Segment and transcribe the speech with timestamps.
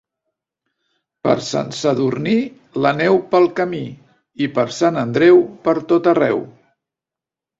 [1.27, 2.31] Per Sant Sadurní,
[2.85, 3.83] la neu pel camí,
[4.45, 6.41] i per Sant Andreu per tot arreu.